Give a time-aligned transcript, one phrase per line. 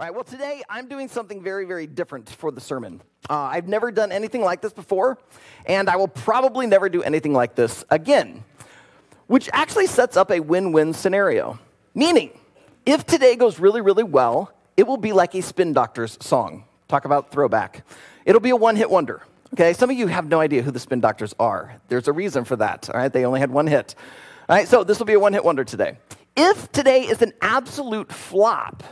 [0.00, 3.02] All right, well, today I'm doing something very, very different for the sermon.
[3.28, 5.18] Uh, I've never done anything like this before,
[5.66, 8.44] and I will probably never do anything like this again,
[9.26, 11.58] which actually sets up a win win scenario.
[11.96, 12.30] Meaning,
[12.86, 16.62] if today goes really, really well, it will be like a Spin Doctors song.
[16.86, 17.84] Talk about throwback.
[18.24, 19.22] It'll be a one hit wonder.
[19.54, 21.74] Okay, some of you have no idea who the Spin Doctors are.
[21.88, 22.88] There's a reason for that.
[22.88, 23.96] All right, they only had one hit.
[24.48, 25.98] All right, so this will be a one hit wonder today.
[26.36, 28.84] If today is an absolute flop,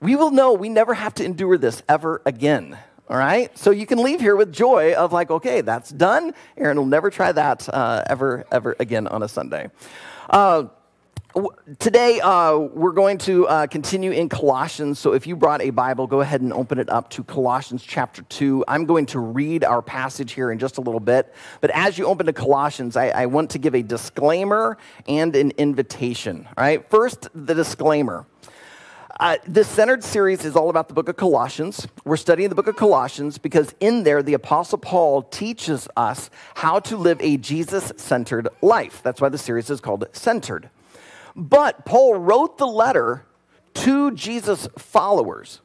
[0.00, 2.78] we will know we never have to endure this ever again.
[3.08, 3.56] All right?
[3.56, 6.34] So you can leave here with joy of like, okay, that's done.
[6.56, 9.70] Aaron will never try that uh, ever, ever again on a Sunday.
[10.28, 10.64] Uh,
[11.78, 14.98] Today, uh, we're going to uh, continue in Colossians.
[14.98, 18.22] So, if you brought a Bible, go ahead and open it up to Colossians chapter
[18.22, 18.64] 2.
[18.66, 21.32] I'm going to read our passage here in just a little bit.
[21.60, 25.52] But as you open to Colossians, I, I want to give a disclaimer and an
[25.58, 26.48] invitation.
[26.56, 26.88] All right?
[26.90, 28.26] First, the disclaimer.
[29.20, 31.88] Uh, this centered series is all about the book of Colossians.
[32.04, 36.78] We're studying the book of Colossians because in there, the Apostle Paul teaches us how
[36.80, 39.02] to live a Jesus centered life.
[39.02, 40.70] That's why the series is called Centered.
[41.34, 43.24] But Paul wrote the letter
[43.74, 45.62] to Jesus' followers.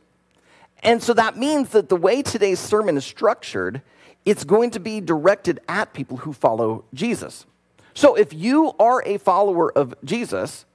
[0.82, 3.84] And so that means that the way today's sermon is structured,
[4.26, 7.46] it's going to be directed at people who follow Jesus.
[7.94, 10.66] So if you are a follower of Jesus,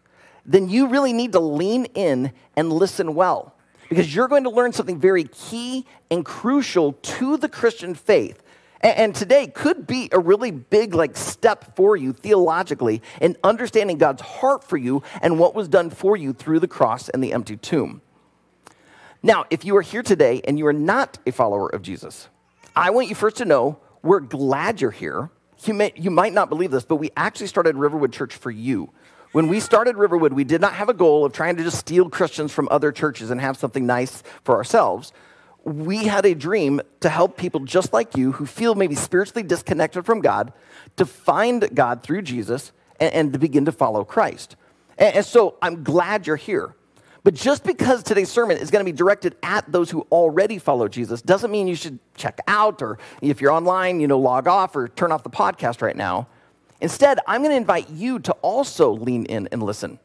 [0.48, 3.54] then you really need to lean in and listen well
[3.88, 8.42] because you're going to learn something very key and crucial to the Christian faith.
[8.80, 14.22] And today could be a really big like step for you theologically in understanding God's
[14.22, 17.56] heart for you and what was done for you through the cross and the empty
[17.56, 18.00] tomb.
[19.22, 22.28] Now, if you are here today and you are not a follower of Jesus,
[22.74, 25.30] I want you first to know we're glad you're here.
[25.64, 28.92] You, may, you might not believe this, but we actually started Riverwood Church for you.
[29.32, 32.08] When we started Riverwood, we did not have a goal of trying to just steal
[32.08, 35.12] Christians from other churches and have something nice for ourselves.
[35.64, 40.06] We had a dream to help people just like you who feel maybe spiritually disconnected
[40.06, 40.52] from God
[40.96, 44.56] to find God through Jesus and, and to begin to follow Christ.
[44.96, 46.74] And, and so I'm glad you're here.
[47.22, 50.88] But just because today's sermon is going to be directed at those who already follow
[50.88, 54.74] Jesus doesn't mean you should check out or if you're online, you know, log off
[54.74, 56.28] or turn off the podcast right now.
[56.80, 59.98] Instead, I'm going to invite you to also lean in and listen.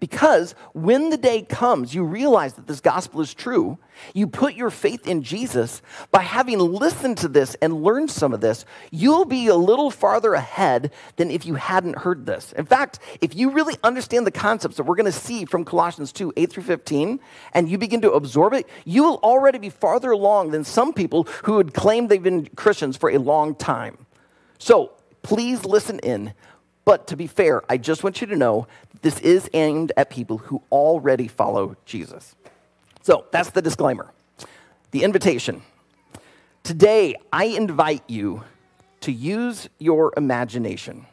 [0.00, 3.78] Because when the day comes, you realize that this gospel is true.
[4.14, 5.82] You put your faith in Jesus.
[6.10, 10.34] By having listened to this and learned some of this, you'll be a little farther
[10.34, 12.52] ahead than if you hadn't heard this.
[12.52, 16.12] In fact, if you really understand the concepts that we're going to see from Colossians
[16.12, 17.20] 2 8 through 15,
[17.54, 21.24] and you begin to absorb it, you will already be farther along than some people
[21.44, 24.06] who would claim they've been Christians for a long time.
[24.58, 24.92] So,
[25.28, 26.32] Please listen in.
[26.86, 28.66] But to be fair, I just want you to know
[29.02, 32.34] this is aimed at people who already follow Jesus.
[33.02, 34.10] So that's the disclaimer.
[34.92, 35.60] The invitation.
[36.62, 38.42] Today, I invite you
[39.02, 41.04] to use your imagination.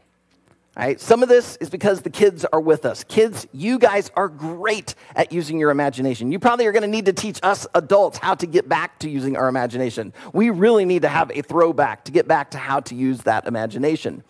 [0.75, 0.99] Right?
[0.99, 3.05] Some of this is because the kids are with us.
[3.05, 6.33] Kids, you guys are great at using your imagination.
[6.33, 9.09] You probably are going to need to teach us adults how to get back to
[9.09, 10.11] using our imagination.
[10.33, 13.47] We really need to have a throwback to get back to how to use that
[13.47, 14.23] imagination.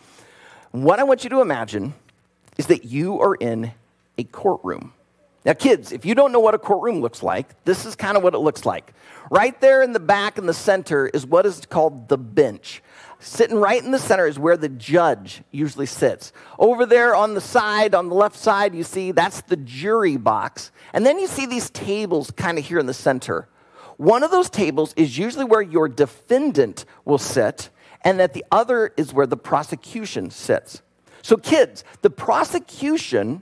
[0.70, 1.96] What I want you to imagine
[2.60, 3.72] is that you are in
[4.20, 4.94] a courtroom.
[5.46, 8.24] Now, kids, if you don't know what a courtroom looks like, this is kind of
[8.24, 8.94] what it looks like.
[9.32, 12.84] Right there in the back in the center is what is called the bench.
[13.26, 16.32] Sitting right in the center is where the judge usually sits.
[16.60, 20.72] Over there on the side, on the left side, you see that's the jury box.
[20.94, 23.50] And then you see these tables kind of here in the center.
[23.98, 27.72] One of those tables is usually where your defendant will sit,
[28.04, 30.84] and that the other is where the prosecution sits.
[31.24, 33.42] So, kids, the prosecution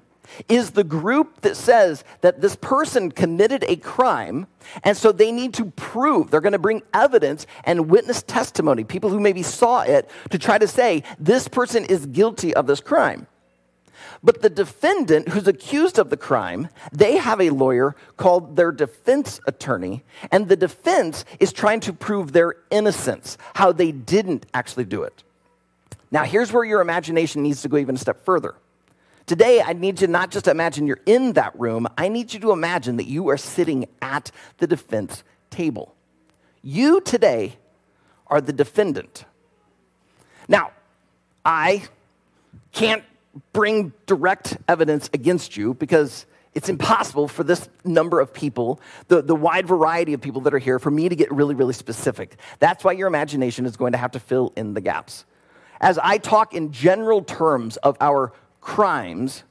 [0.50, 4.48] is the group that says that this person committed a crime,
[4.84, 9.10] and so they need to prove, they're going to bring evidence and witness testimony, people
[9.10, 13.28] who maybe saw it, to try to say this person is guilty of this crime.
[14.24, 19.42] But the defendant who's accused of the crime, they have a lawyer called their defense
[19.48, 25.04] attorney, and the defense is trying to prove their innocence, how they didn't actually do
[25.04, 25.24] it.
[26.10, 28.56] Now, here's where your imagination needs to go even a step further.
[29.26, 32.40] Today, I need you not just to imagine you're in that room, I need you
[32.42, 35.96] to imagine that you are sitting at the defense table.
[36.62, 37.58] You today
[38.28, 39.26] are the defendant.
[40.48, 40.72] Now,
[41.46, 41.84] I
[42.74, 43.04] can't
[43.54, 49.36] bring direct evidence against you because it's impossible for this number of people, the, the
[49.36, 52.38] wide variety of people that are here, for me to get really, really specific.
[52.60, 55.26] That's why your imagination is going to have to fill in the gaps.
[55.82, 58.32] As I talk in general terms of our
[58.64, 59.44] crimes,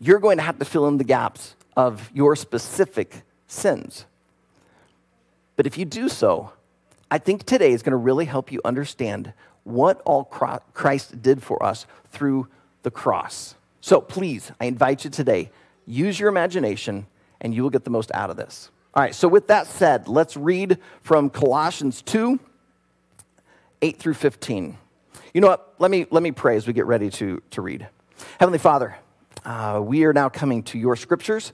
[0.00, 4.06] you're going to have to fill in the gaps of your specific sins.
[5.56, 6.52] But if you do so,
[7.10, 9.32] I think today is going to really help you understand
[9.64, 12.48] what all Christ did for us through
[12.82, 13.54] the cross.
[13.80, 15.50] So please, I invite you today,
[15.86, 17.06] use your imagination
[17.40, 18.70] and you will get the most out of this.
[18.94, 22.40] All right, so with that said, let's read from Colossians 2
[23.82, 24.78] 8 through 15.
[25.34, 25.74] You know what?
[25.78, 27.86] Let me, let me pray as we get ready to, to read.
[28.38, 28.96] Heavenly Father,
[29.44, 31.52] uh, we are now coming to your scriptures.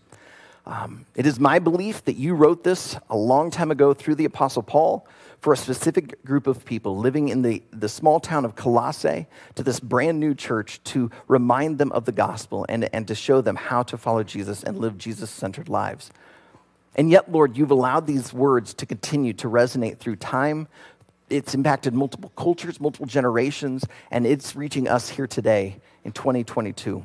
[0.65, 4.25] Um, it is my belief that you wrote this a long time ago through the
[4.25, 5.07] Apostle Paul
[5.41, 9.27] for a specific group of people living in the, the small town of Colossae
[9.57, 13.41] to this brand new church to remind them of the gospel and, and to show
[13.41, 16.13] them how to follow Jesus and live Jesus centered lives.
[16.95, 20.69] And yet, Lord, you've allowed these words to continue to resonate through time.
[21.33, 27.05] It's impacted multiple cultures, multiple generations, and it's reaching us here today in 2022.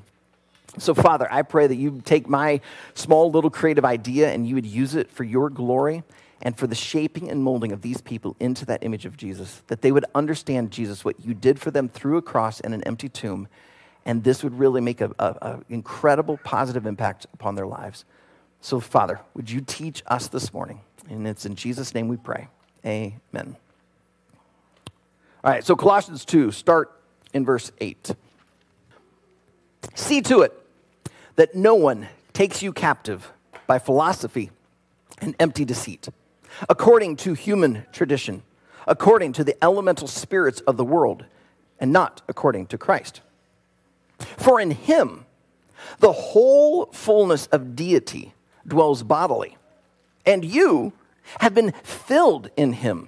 [0.78, 2.60] So, Father, I pray that you take my
[2.94, 6.04] small little creative idea and you would use it for your glory
[6.42, 9.82] and for the shaping and molding of these people into that image of Jesus, that
[9.82, 13.10] they would understand, Jesus, what you did for them through a cross and an empty
[13.10, 13.48] tomb,
[14.06, 15.14] and this would really make an
[15.70, 18.06] incredible positive impact upon their lives.
[18.62, 20.82] So, Father, would you teach us this morning?
[21.10, 22.50] And it's in Jesus' name we pray.
[22.86, 23.56] Amen.
[25.48, 26.92] All right, so Colossians 2, start
[27.34, 28.14] in verse 8.
[29.96, 30.52] See to it
[31.38, 33.32] that no one takes you captive
[33.66, 34.52] by philosophy
[35.20, 36.10] and empty deceit,
[36.68, 38.44] according to human tradition,
[38.88, 41.24] according to the elemental spirits of the world,
[41.80, 43.22] and not according to Christ.
[44.36, 45.26] For in him,
[46.00, 48.34] the whole fullness of deity
[48.68, 49.56] dwells bodily.
[50.26, 50.92] And you
[51.40, 53.08] have been filled in him,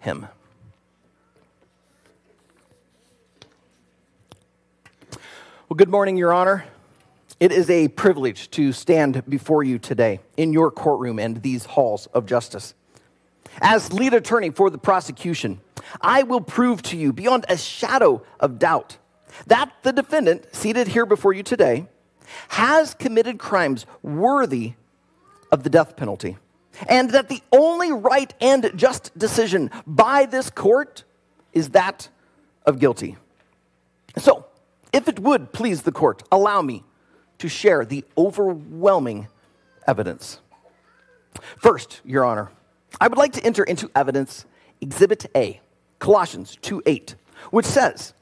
[0.00, 0.26] him.
[5.68, 6.64] Well, good morning, Your Honor.
[7.38, 12.06] It is a privilege to stand before you today in your courtroom and these halls
[12.06, 12.74] of justice.
[13.60, 15.60] As lead attorney for the prosecution,
[16.00, 18.98] I will prove to you beyond a shadow of doubt
[19.46, 21.86] that the defendant seated here before you today
[22.48, 24.74] has committed crimes worthy
[25.50, 26.36] of the death penalty,
[26.88, 31.04] and that the only right and just decision by this court
[31.52, 32.08] is that
[32.64, 33.16] of guilty.
[34.16, 34.46] So,
[34.92, 36.84] if it would please the court, allow me
[37.38, 39.28] to share the overwhelming
[39.86, 40.40] evidence.
[41.58, 42.50] First, Your Honor,
[43.00, 44.46] I would like to enter into evidence
[44.80, 45.60] Exhibit A,
[45.98, 47.14] Colossians 2 8,
[47.50, 48.14] which says,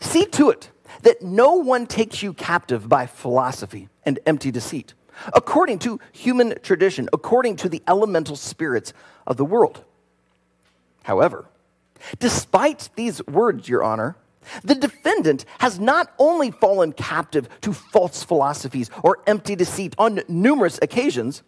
[0.00, 0.70] See to it
[1.02, 4.94] that no one takes you captive by philosophy and empty deceit
[5.34, 8.92] according to human tradition, according to the elemental spirits
[9.26, 9.84] of the world.
[11.02, 11.46] However,
[12.18, 14.16] despite these words, Your Honor,
[14.62, 20.78] the defendant has not only fallen captive to false philosophies or empty deceit on numerous
[20.80, 21.42] occasions,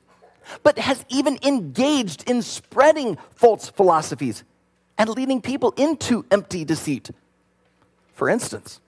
[0.62, 4.45] but has even engaged in spreading false philosophies
[4.99, 7.11] and leading people into empty deceit.
[8.15, 8.81] For instance,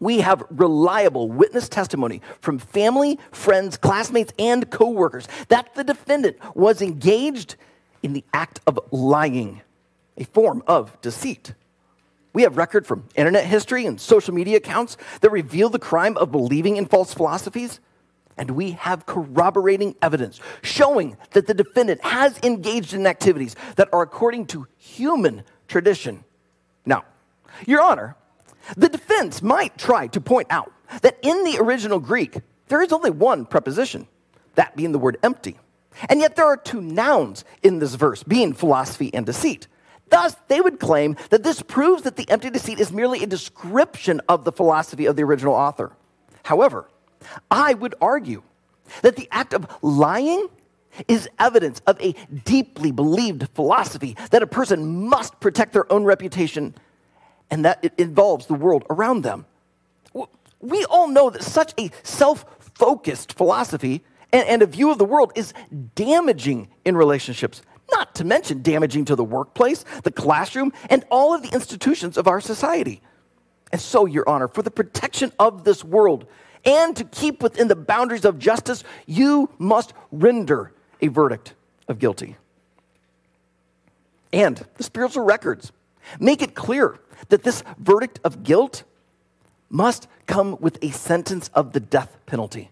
[0.00, 6.80] we have reliable witness testimony from family, friends, classmates, and coworkers that the defendant was
[6.82, 7.56] engaged
[8.02, 9.62] in the act of lying,
[10.16, 11.54] a form of deceit.
[12.32, 16.30] We have record from internet history and social media accounts that reveal the crime of
[16.30, 17.80] believing in false philosophies.
[18.36, 24.02] And we have corroborating evidence showing that the defendant has engaged in activities that are
[24.02, 26.22] according to human tradition.
[26.86, 27.04] Now,
[27.66, 28.14] Your Honor,
[28.76, 30.72] the defense might try to point out
[31.02, 34.06] that in the original Greek, there is only one preposition,
[34.54, 35.58] that being the word empty.
[36.08, 39.66] And yet there are two nouns in this verse, being philosophy and deceit.
[40.10, 44.20] Thus, they would claim that this proves that the empty deceit is merely a description
[44.28, 45.92] of the philosophy of the original author.
[46.44, 46.88] However,
[47.50, 48.42] I would argue
[49.02, 50.48] that the act of lying
[51.06, 56.74] is evidence of a deeply believed philosophy that a person must protect their own reputation
[57.50, 59.46] and that it involves the world around them.
[60.60, 64.02] We all know that such a self focused philosophy
[64.32, 65.54] and, and, a view of the world is
[65.94, 71.42] damaging in relationships, not to mention damaging to the workplace, the classroom, and all of
[71.42, 73.00] the institutions of our society.
[73.72, 76.26] And so, Your Honor, for the protection of this world
[76.64, 81.54] and to keep within the boundaries of justice, you must render a verdict
[81.88, 82.36] of guilty.
[84.32, 85.72] And the spiritual records
[86.18, 86.98] make it clear
[87.28, 88.84] that this verdict of guilt
[89.70, 92.70] must come with a sentence of the death penalty.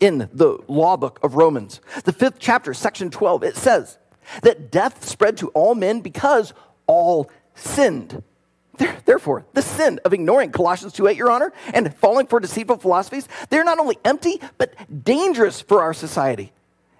[0.00, 3.98] In the law book of Romans, the fifth chapter, section 12, it says
[4.42, 6.52] that death spread to all men because
[6.86, 8.22] all sinned.
[9.04, 13.64] Therefore, the sin of ignoring Colossians 2:8, Your Honor, and falling for deceitful philosophies, they're
[13.64, 14.72] not only empty, but
[15.04, 16.52] dangerous for our society.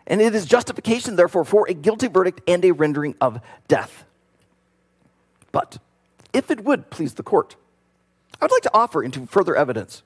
[0.07, 4.05] And it is justification, therefore, for a guilty verdict and a rendering of death.
[5.53, 5.79] But
[6.33, 7.57] if it would please the court,
[8.41, 10.03] I would like to offer into further evidence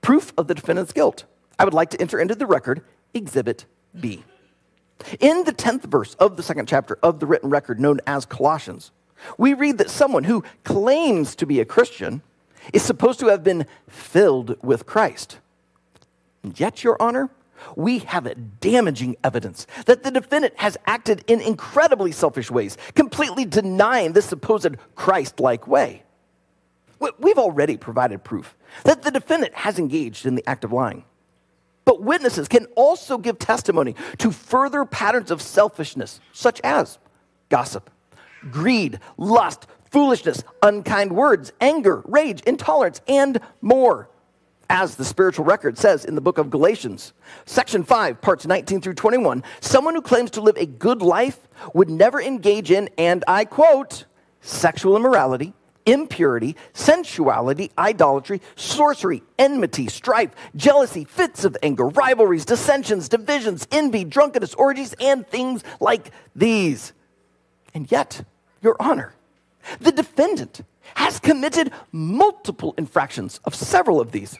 [0.00, 1.24] proof of the defendant's guilt.
[1.58, 2.82] I would like to enter into the record
[3.12, 3.66] Exhibit
[3.98, 4.24] B.
[5.20, 8.92] In the 10th verse of the second chapter of the written record known as Colossians,
[9.36, 12.22] we read that someone who claims to be a Christian
[12.72, 15.38] is supposed to have been filled with Christ.
[16.42, 17.30] And yet, Your Honor,
[17.76, 18.26] we have
[18.60, 24.76] damaging evidence that the defendant has acted in incredibly selfish ways, completely denying this supposed
[24.94, 26.02] Christ like way.
[27.18, 31.04] We've already provided proof that the defendant has engaged in the act of lying.
[31.84, 36.98] But witnesses can also give testimony to further patterns of selfishness, such as
[37.50, 37.90] gossip,
[38.50, 44.08] greed, lust, foolishness, unkind words, anger, rage, intolerance, and more
[44.70, 47.12] as the spiritual record says in the book of Galatians,
[47.46, 51.90] section 5, parts 19 through 21, someone who claims to live a good life would
[51.90, 54.06] never engage in, and I quote,
[54.40, 55.54] sexual immorality,
[55.86, 64.54] impurity, sensuality, idolatry, sorcery, enmity, strife, jealousy, fits of anger, rivalries, dissensions, divisions, envy, drunkenness,
[64.54, 66.92] orgies, and things like these.
[67.74, 68.24] And yet,
[68.62, 69.14] Your Honor,
[69.80, 70.62] the defendant
[70.94, 74.36] has committed multiple infractions of several of these.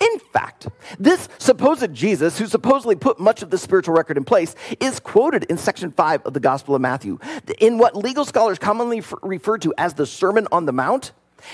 [0.00, 4.54] In fact, this supposed Jesus, who supposedly put much of the spiritual record in place,
[4.78, 7.18] is quoted in section 5 of the Gospel of Matthew
[7.58, 11.12] in what legal scholars commonly refer to as the Sermon on the Mount,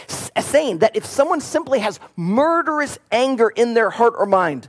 [0.08, 4.68] saying that if someone simply has murderous anger in their heart or mind,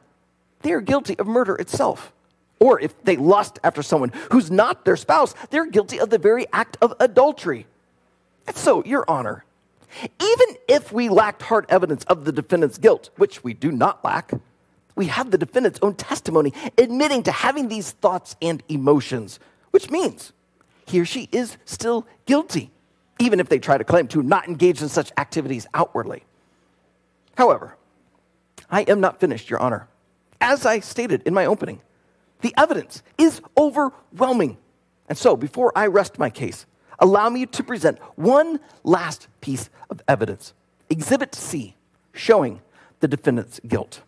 [0.62, 2.14] they are guilty of murder itself.
[2.60, 6.46] Or if they lust after someone who's not their spouse, they're guilty of the very
[6.54, 7.66] act of adultery.
[8.48, 9.44] And so, Your Honor,
[10.02, 14.32] even if we lacked hard evidence of the defendant's guilt, which we do not lack,
[14.96, 19.40] we have the defendant's own testimony admitting to having these thoughts and emotions,
[19.72, 20.34] which means
[20.86, 22.72] he or she is still guilty,
[23.20, 26.24] even if they try to claim to not engage in such activities outwardly.
[27.36, 27.76] However,
[28.70, 29.88] I am not finished, Your Honor.
[30.40, 31.82] As I stated in my opening,
[32.42, 34.58] the evidence is overwhelming.
[35.08, 36.66] And so, before I rest my case,
[37.00, 40.54] allow me to present one last piece of evidence
[40.90, 41.76] Exhibit C,
[42.14, 42.62] showing
[43.00, 44.02] the defendant's guilt.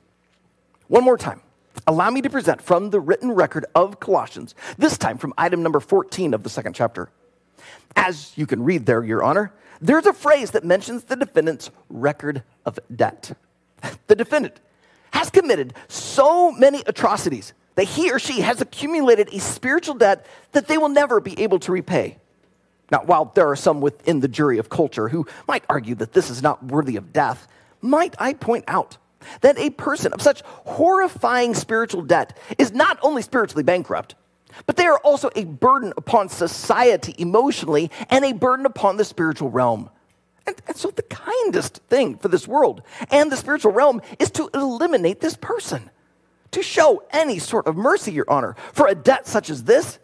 [0.88, 1.42] One more time.
[1.88, 5.80] Allow me to present from the written record of Colossians, this time from item number
[5.80, 7.10] 14 of the second chapter.
[7.96, 12.44] As you can read there, Your Honor, there's a phrase that mentions the defendant's record
[12.66, 13.38] of debt.
[14.08, 14.62] The defendant
[15.12, 20.68] has committed so many atrocities that he or she has accumulated a spiritual debt that
[20.68, 22.18] they will never be able to repay.
[22.92, 26.30] Now, while there are some within the jury of culture who might argue that this
[26.30, 27.48] is not worthy of death,
[27.82, 28.98] might I point out
[29.42, 34.16] that a person of such horrifying spiritual debt is not only spiritually bankrupt,
[34.66, 39.50] but they are also a burden upon society emotionally and a burden upon the spiritual
[39.50, 39.90] realm.
[40.48, 44.50] And, and, so, the kindest thing for this world and the spiritual realm is to
[44.54, 45.90] eliminate this person.
[46.52, 49.98] To show any sort of mercy, Your Honor, for a debt such as this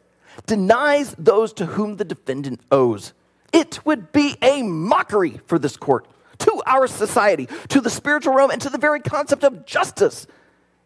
[0.46, 3.14] denies those to whom the defendant owes.
[3.54, 6.08] It would be a mockery for this court,
[6.40, 10.28] to our society, to the spiritual realm, and to the very concept of justice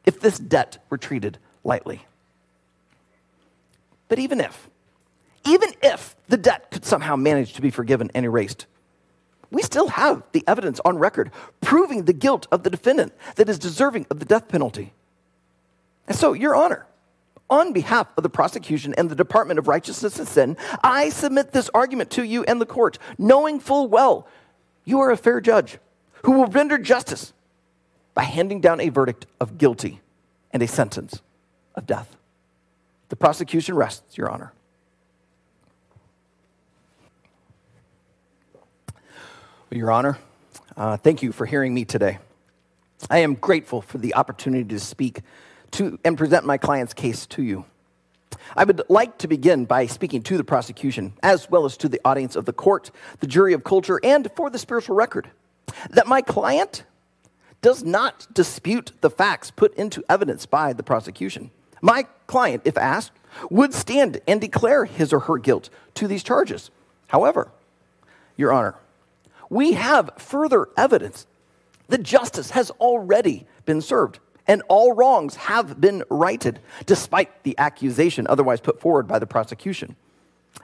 [0.06, 2.06] if this debt were treated lightly.
[4.08, 4.70] But even if,
[5.46, 8.66] even if the debt could somehow manage to be forgiven and erased,
[9.52, 11.32] we still have the evidence on record
[11.62, 14.94] proving the guilt of the defendant that is deserving of the death penalty.
[16.08, 16.86] And so, Your Honor,
[17.50, 21.70] on behalf of the prosecution and the Department of Righteousness and Sin, I submit this
[21.74, 24.28] argument to you and the court, knowing full well
[24.84, 25.78] you are a fair judge
[26.24, 27.34] who will render justice
[28.14, 30.02] by handing down a verdict of guilty
[30.52, 31.22] and a sentence
[31.76, 32.16] of death.
[33.10, 34.54] The prosecution rests, Your Honor.
[39.70, 40.18] Well, Your Honor,
[40.78, 42.20] uh, thank you for hearing me today.
[43.10, 45.22] I am grateful for the opportunity to speak
[45.76, 47.66] to and present my client's case to you.
[48.56, 52.02] I would like to begin by speaking to the prosecution, as well as to the
[52.06, 55.30] audience of the court, the jury of culture, and for the spiritual record,
[55.90, 56.84] that my client
[57.62, 61.52] does not dispute the facts put into evidence by the prosecution.
[61.82, 63.12] My client, if asked,
[63.50, 66.72] would stand and declare his or her guilt to these charges.
[67.08, 67.52] However,
[68.38, 68.76] Your Honor,
[69.50, 71.26] we have further evidence
[71.88, 78.28] that justice has already been served and all wrongs have been righted, despite the accusation
[78.28, 79.96] otherwise put forward by the prosecution.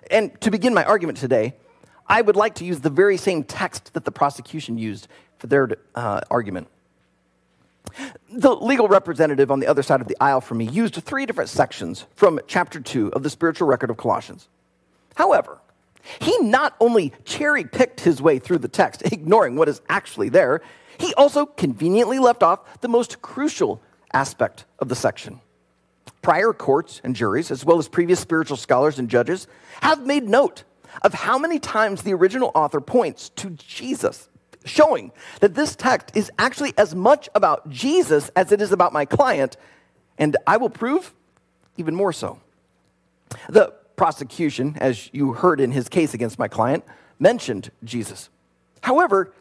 [0.10, 1.56] And to begin my argument today,
[2.08, 5.08] I would like to use the very same text that the prosecution used
[5.38, 6.68] for their uh, argument.
[8.32, 11.50] The legal representative on the other side of the aisle from me used three different
[11.50, 14.48] sections from chapter 2 of the spiritual record of Colossians.
[15.16, 15.58] However,
[16.20, 20.62] he not only cherry picked his way through the text, ignoring what is actually there,
[21.02, 23.82] he also conveniently left off the most crucial
[24.14, 25.42] aspect of the section.
[26.22, 29.48] Prior courts and juries, as well as previous spiritual scholars and judges,
[29.82, 30.64] have made note
[31.04, 34.30] of how many times the original author points to Jesus,
[34.66, 39.06] showing that this text is actually as much about Jesus as it is about my
[39.06, 39.58] client,
[40.18, 41.14] and I will prove
[41.78, 42.40] even more so.
[43.50, 46.84] The prosecution, as you heard in his case against my client,
[47.20, 48.30] mentioned Jesus.
[48.82, 49.34] However,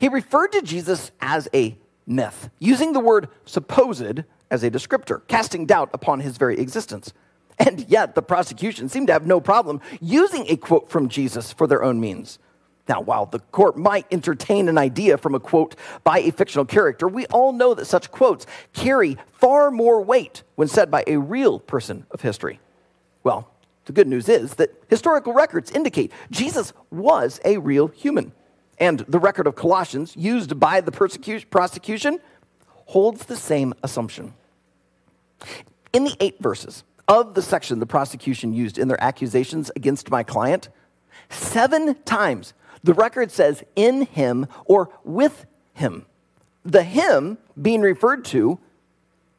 [0.00, 1.76] he referred to Jesus as a
[2.06, 7.12] myth, using the word supposed as a descriptor, casting doubt upon his very existence.
[7.58, 11.66] And yet, the prosecution seemed to have no problem using a quote from Jesus for
[11.66, 12.38] their own means.
[12.88, 15.74] Now, while the court might entertain an idea from a quote
[16.04, 20.68] by a fictional character, we all know that such quotes carry far more weight when
[20.68, 22.60] said by a real person of history.
[23.24, 23.50] Well,
[23.86, 28.32] the good news is that historical records indicate Jesus was a real human
[28.78, 30.92] and the record of Colossians used by the
[31.50, 32.20] prosecution
[32.86, 34.34] holds the same assumption.
[35.92, 40.22] In the eight verses of the section the prosecution used in their accusations against my
[40.22, 40.68] client,
[41.28, 46.06] seven times the record says in him or with him.
[46.64, 48.58] The him being referred to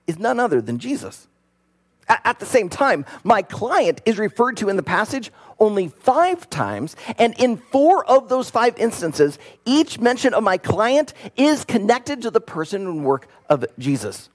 [0.06, 1.28] is none other than Jesus.
[2.10, 6.96] At the same time, my client is referred to in the passage only five times,
[7.18, 12.32] and in four of those five instances, each mention of my client is connected to
[12.32, 14.30] the person and work of Jesus.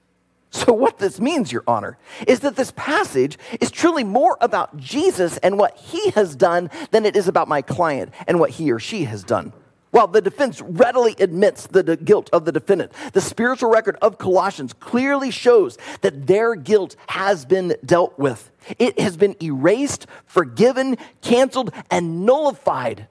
[0.51, 5.37] So, what this means, Your Honor, is that this passage is truly more about Jesus
[5.37, 8.77] and what he has done than it is about my client and what he or
[8.77, 9.51] she has done.
[9.93, 14.73] While the defense readily admits the guilt of the defendant, the spiritual record of Colossians
[14.73, 18.49] clearly shows that their guilt has been dealt with.
[18.79, 23.05] It has been erased, forgiven, canceled, and nullified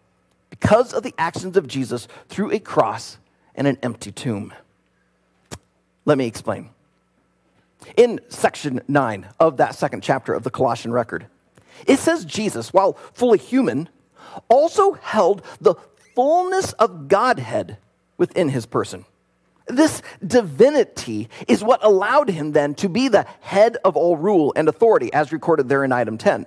[0.50, 3.16] because of the actions of Jesus through a cross
[3.54, 4.52] and an empty tomb.
[6.04, 6.70] Let me explain.
[7.96, 11.26] In section 9 of that second chapter of the Colossian record,
[11.86, 13.88] it says Jesus, while fully human,
[14.48, 15.76] also held the
[16.14, 17.78] fullness of Godhead
[18.16, 19.04] within his person.
[19.68, 24.68] This divinity is what allowed him then to be the head of all rule and
[24.68, 26.46] authority, as recorded there in item 10.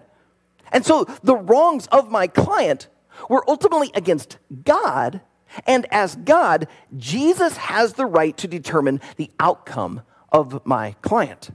[0.72, 2.88] And so the wrongs of my client
[3.30, 5.22] were ultimately against God,
[5.66, 10.02] and as God, Jesus has the right to determine the outcome
[10.32, 11.52] of my client.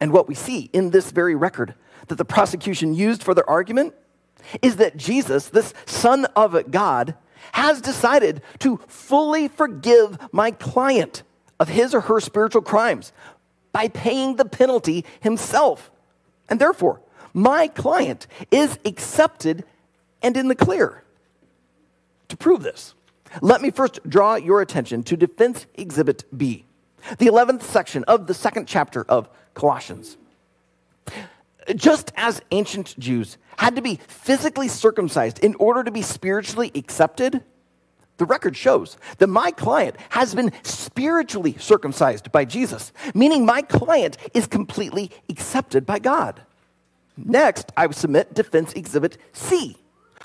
[0.00, 1.74] And what we see in this very record
[2.06, 3.94] that the prosecution used for their argument
[4.62, 7.14] is that Jesus, this Son of God,
[7.52, 11.22] has decided to fully forgive my client
[11.58, 13.12] of his or her spiritual crimes
[13.72, 15.90] by paying the penalty himself.
[16.48, 17.00] And therefore,
[17.34, 19.64] my client is accepted
[20.22, 21.02] and in the clear.
[22.28, 22.94] To prove this,
[23.40, 26.64] let me first draw your attention to Defense Exhibit B,
[27.18, 30.16] the 11th section of the second chapter of Colossians.
[31.74, 37.42] Just as ancient Jews had to be physically circumcised in order to be spiritually accepted,
[38.16, 44.16] the record shows that my client has been spiritually circumcised by Jesus, meaning my client
[44.34, 46.42] is completely accepted by God.
[47.16, 49.76] Next, I submit Defense Exhibit C,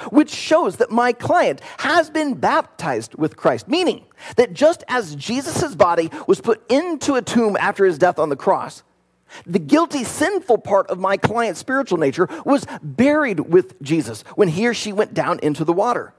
[0.09, 4.05] which shows that my client has been baptized with Christ, meaning
[4.37, 8.35] that just as Jesus' body was put into a tomb after his death on the
[8.35, 8.83] cross,
[9.45, 14.67] the guilty, sinful part of my client's spiritual nature was buried with Jesus when he
[14.67, 16.13] or she went down into the water.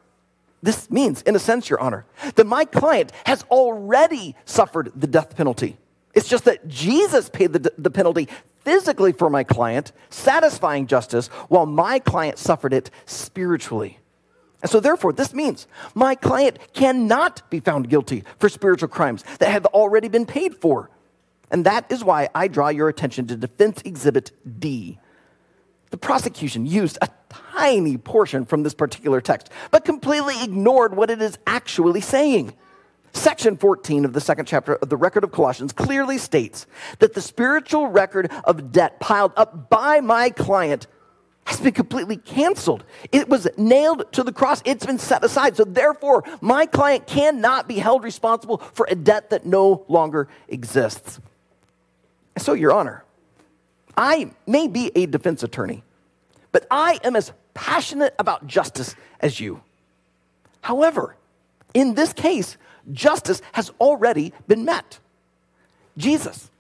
[0.63, 5.37] This means, in a sense, Your Honor, that my client has already suffered the death
[5.37, 5.77] penalty.
[6.15, 8.29] It's just that Jesus paid the, the penalty
[8.61, 13.99] physically for my client, satisfying justice, while my client suffered it spiritually.
[14.63, 19.51] And so, therefore, this means my client cannot be found guilty for spiritual crimes that
[19.51, 20.89] have already been paid for.
[21.55, 24.99] And that is why I draw your attention to Defense Exhibit D.
[25.93, 31.23] The prosecution used a tiny portion from this particular text, but completely ignored what it
[31.23, 32.55] is actually saying.
[33.13, 36.67] Section 14 of the second chapter of the record of Colossians clearly states
[36.99, 40.89] that the spiritual record of debt piled up by my client
[41.47, 42.83] has been completely canceled.
[43.13, 45.57] It was nailed to the cross, it's been set aside.
[45.57, 51.21] So, therefore, my client cannot be held responsible for a debt that no longer exists.
[52.39, 53.05] So, Your Honor,
[53.97, 55.85] I may be a defense attorney,
[56.53, 59.63] but I am as passionate about justice as you.
[60.61, 61.17] However,
[61.75, 62.57] in this case,
[62.93, 64.99] justice has already been met.
[65.97, 66.51] Jesus,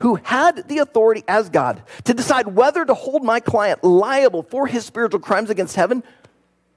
[0.00, 4.66] who had the authority as God to decide whether to hold my client liable for
[4.66, 6.02] his spiritual crimes against heaven,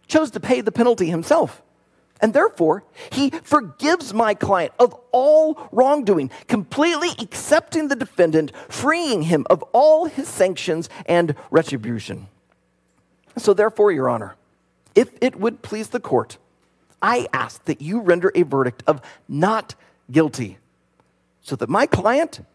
[0.08, 1.62] chose to pay the penalty himself.
[2.22, 9.48] And therefore, he forgives my client of all wrongdoing, completely accepting the defendant, freeing him
[9.50, 12.28] of all his sanctions and retribution.
[13.38, 14.36] So, therefore, Your Honor,
[14.94, 16.38] if it would please the court,
[17.02, 19.74] I ask that you render a verdict of not
[20.12, 20.60] guilty
[21.42, 22.46] so that my client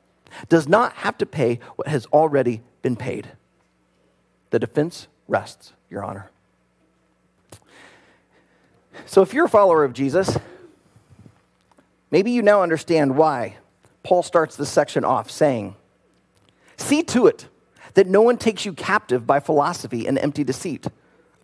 [0.49, 3.33] does not have to pay what has already been paid.
[4.51, 6.31] The defense rests, Your Honor.
[9.05, 10.39] So, if you're a follower of Jesus,
[12.11, 13.57] maybe you now understand why
[14.03, 15.77] Paul starts this section off saying,
[16.77, 17.49] See to it
[17.95, 20.87] that no one takes you captive by philosophy and empty deceit,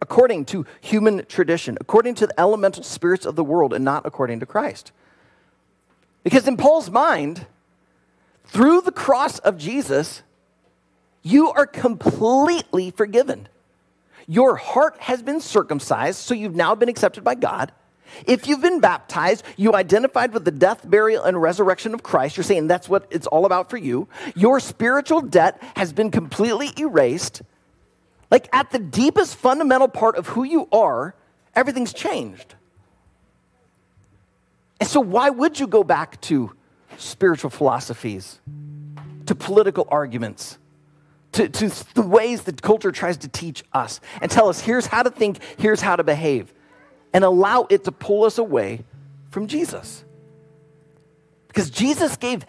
[0.01, 4.41] according to human tradition, according to the elemental spirits of the world, and not according
[4.41, 4.93] to Christ.
[6.23, 7.47] Because in Paul's mind,
[8.45, 10.23] through the cross of Jesus,
[11.23, 13.49] you are completely forgiven.
[14.27, 17.73] Your heart has been circumcised, so you've now been accepted by God.
[18.27, 22.37] If you've been baptized, you identified with the death, burial, and resurrection of Christ.
[22.37, 24.09] You're saying that's what it's all about for you.
[24.35, 27.43] Your spiritual debt has been completely erased.
[28.31, 31.15] Like at the deepest fundamental part of who you are,
[31.55, 32.55] everything's changed.
[34.81, 36.53] And so, why would you go back to
[36.97, 38.41] spiritual philosophies,
[39.27, 40.59] to political arguments,
[41.33, 45.03] to, to the ways that culture tries to teach us and tell us here's how
[45.03, 46.53] to think, here's how to behave,
[47.13, 48.85] and allow it to pull us away
[49.31, 50.05] from Jesus.
[51.49, 52.45] Because Jesus gave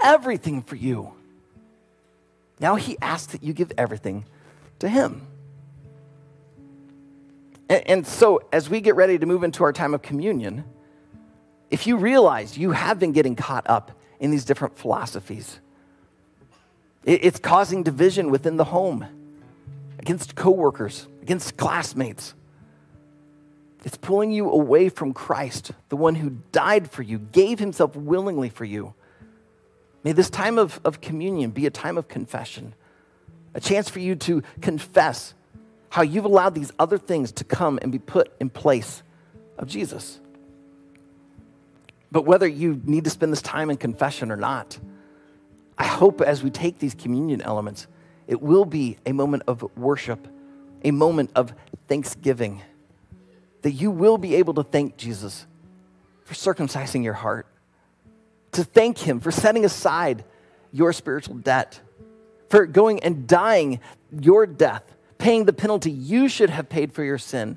[0.00, 1.12] everything for you.
[2.60, 4.26] Now he asks that you give everything
[4.80, 5.26] to him.
[7.68, 10.64] And, and, so, as we get ready to move into our time of communion,
[11.70, 15.60] if you realize you have been getting caught up in these different philosophies,
[17.04, 19.06] it's causing division within the home,
[19.98, 22.34] against coworkers, against classmates.
[23.84, 28.48] It's pulling you away from Christ, the one who died for you, gave himself willingly
[28.48, 28.94] for you.
[30.04, 32.74] May this time of, of communion be a time of confession,
[33.54, 35.34] a chance for you to confess
[35.90, 39.02] how you've allowed these other things to come and be put in place
[39.56, 40.20] of Jesus.
[42.10, 44.78] But whether you need to spend this time in confession or not,
[45.78, 47.86] I hope as we take these communion elements,
[48.26, 50.26] it will be a moment of worship,
[50.84, 51.54] a moment of
[51.86, 52.62] thanksgiving,
[53.62, 55.46] that you will be able to thank Jesus
[56.24, 57.46] for circumcising your heart,
[58.52, 60.24] to thank Him for setting aside
[60.72, 61.80] your spiritual debt,
[62.48, 63.80] for going and dying
[64.20, 64.82] your death,
[65.16, 67.56] paying the penalty you should have paid for your sin.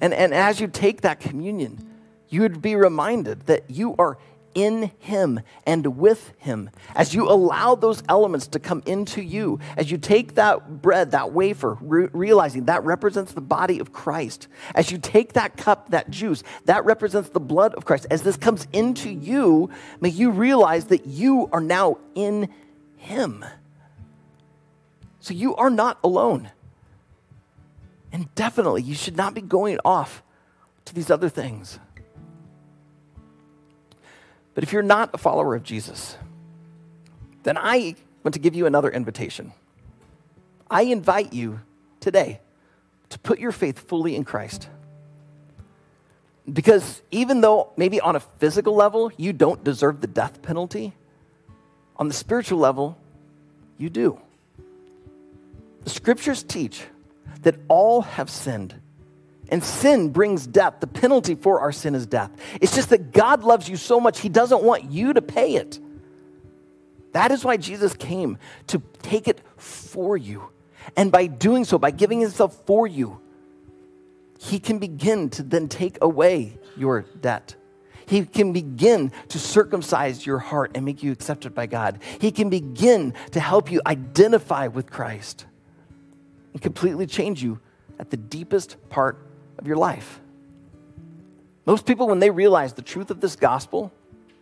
[0.00, 1.90] And, and as you take that communion,
[2.28, 4.18] you would be reminded that you are
[4.56, 6.70] in Him and with Him.
[6.96, 11.32] As you allow those elements to come into you, as you take that bread, that
[11.32, 16.10] wafer, re- realizing that represents the body of Christ, as you take that cup, that
[16.10, 19.68] juice, that represents the blood of Christ, as this comes into you,
[20.00, 22.48] may you realize that you are now in
[22.96, 23.44] Him.
[25.20, 26.50] So you are not alone.
[28.10, 30.22] And definitely, you should not be going off
[30.86, 31.78] to these other things.
[34.56, 36.16] But if you're not a follower of Jesus,
[37.42, 39.52] then I want to give you another invitation.
[40.70, 41.60] I invite you
[42.00, 42.40] today
[43.10, 44.70] to put your faith fully in Christ.
[46.50, 50.94] Because even though maybe on a physical level you don't deserve the death penalty,
[51.96, 52.96] on the spiritual level,
[53.76, 54.18] you do.
[55.84, 56.82] The scriptures teach
[57.42, 58.74] that all have sinned
[59.48, 60.80] and sin brings death.
[60.80, 62.30] The penalty for our sin is death.
[62.60, 65.78] It's just that God loves you so much, He doesn't want you to pay it.
[67.12, 70.50] That is why Jesus came to take it for you.
[70.96, 73.20] And by doing so, by giving himself for you,
[74.38, 77.56] he can begin to then take away your debt.
[78.04, 82.00] He can begin to circumcise your heart and make you accepted by God.
[82.20, 85.46] He can begin to help you identify with Christ
[86.52, 87.58] and completely change you
[87.98, 89.25] at the deepest part
[89.58, 90.20] of your life.
[91.66, 93.92] Most people, when they realize the truth of this gospel,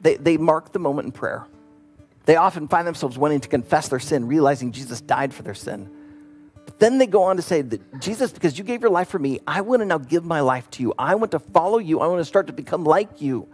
[0.00, 1.46] they, they mark the moment in prayer.
[2.26, 5.90] They often find themselves wanting to confess their sin, realizing Jesus died for their sin.
[6.64, 9.18] But then they go on to say that Jesus, because you gave your life for
[9.18, 10.94] me, I want to now give my life to you.
[10.98, 12.00] I want to follow you.
[12.00, 13.48] I want to start to become like you.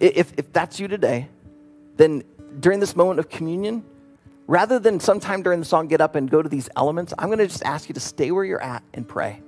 [0.00, 1.28] If, if that's you today,
[1.96, 2.22] then
[2.60, 3.84] during this moment of communion,
[4.46, 7.38] rather than sometime during the song get up and go to these elements, I'm going
[7.38, 9.42] to just ask you to stay where you're at and pray.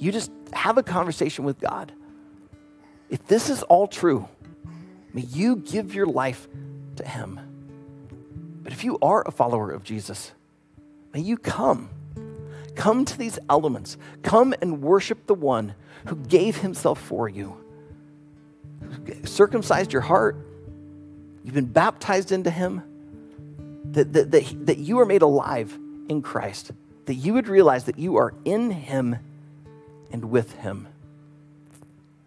[0.00, 1.92] You just have a conversation with God.
[3.08, 4.28] If this is all true,
[5.12, 6.48] may you give your life
[6.96, 7.38] to Him.
[8.62, 10.32] But if you are a follower of Jesus,
[11.14, 11.90] may you come.
[12.74, 13.96] Come to these elements.
[14.22, 15.74] Come and worship the one
[16.06, 17.60] who gave Himself for you
[19.24, 20.36] circumcised your heart,
[21.44, 22.82] you've been baptized into Him,
[23.92, 25.76] that, that, that, that you are made alive
[26.08, 26.72] in Christ,
[27.06, 29.16] that you would realize that you are in Him
[30.12, 30.88] and with Him.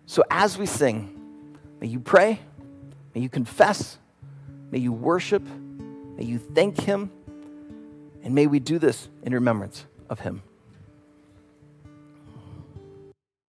[0.05, 2.39] So as we sing, may you pray,
[3.15, 3.97] may you confess,
[4.71, 5.43] may you worship,
[6.15, 7.11] may you thank Him,
[8.23, 10.43] and may we do this in remembrance of Him.